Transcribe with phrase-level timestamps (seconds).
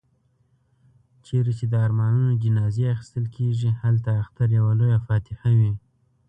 [1.25, 5.73] چيري چي د ارمانونو جنازې اخيستل کېږي، هلته اختر يوه لويه فاتحه وي.